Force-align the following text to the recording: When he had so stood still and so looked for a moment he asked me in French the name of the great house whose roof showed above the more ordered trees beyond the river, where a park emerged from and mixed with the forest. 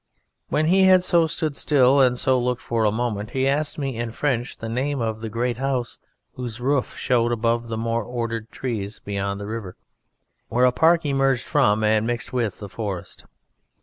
When 0.49 0.65
he 0.65 0.85
had 0.85 1.03
so 1.03 1.27
stood 1.27 1.55
still 1.55 2.01
and 2.01 2.17
so 2.17 2.39
looked 2.39 2.63
for 2.63 2.85
a 2.85 2.91
moment 2.91 3.29
he 3.37 3.47
asked 3.47 3.77
me 3.77 3.97
in 3.97 4.11
French 4.13 4.57
the 4.57 4.67
name 4.67 4.99
of 4.99 5.21
the 5.21 5.29
great 5.29 5.57
house 5.57 5.99
whose 6.33 6.59
roof 6.59 6.97
showed 6.97 7.31
above 7.31 7.67
the 7.67 7.77
more 7.77 8.03
ordered 8.03 8.49
trees 8.49 8.97
beyond 8.97 9.39
the 9.39 9.45
river, 9.45 9.77
where 10.49 10.65
a 10.65 10.71
park 10.71 11.05
emerged 11.05 11.43
from 11.45 11.83
and 11.83 12.07
mixed 12.07 12.33
with 12.33 12.57
the 12.57 12.67
forest. 12.67 13.25